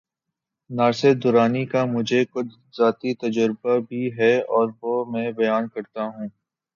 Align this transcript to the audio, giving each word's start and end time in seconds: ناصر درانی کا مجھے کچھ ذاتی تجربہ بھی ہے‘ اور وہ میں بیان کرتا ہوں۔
ناصر 0.69 1.13
درانی 1.23 1.65
کا 1.65 1.83
مجھے 1.85 2.23
کچھ 2.25 2.47
ذاتی 2.77 3.13
تجربہ 3.15 3.77
بھی 3.87 4.03
ہے‘ 4.17 4.33
اور 4.49 4.67
وہ 4.81 4.93
میں 5.05 5.31
بیان 5.31 5.67
کرتا 5.67 6.03
ہوں۔ 6.07 6.27